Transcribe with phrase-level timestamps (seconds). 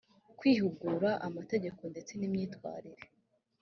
[0.39, 3.05] kwihugura amategeko ndetse n imyitwarire